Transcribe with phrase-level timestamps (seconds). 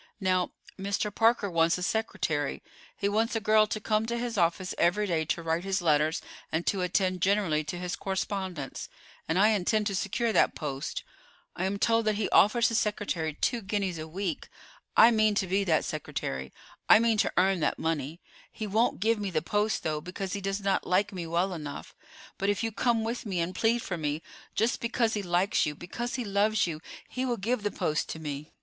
[0.19, 0.49] Now,
[0.79, 1.13] Mr.
[1.13, 2.63] Parker wants a secretary.
[2.97, 6.23] He wants a girl to come to his office every day to write his letters
[6.51, 8.89] and to attend generally to his correspondence,
[9.29, 11.03] and I intend to secure that post.
[11.55, 14.49] I am told that he offers his secretary two guineas a week.
[14.97, 16.51] I mean to be that secretary:
[16.89, 18.21] I mean to earn that money.
[18.51, 21.93] He won't give me the post, though, because he does not like me well enough;
[22.39, 24.23] but if you come with me and plead for me,
[24.55, 28.17] just because he likes you, because he loves you, he will give the post to
[28.19, 28.51] me.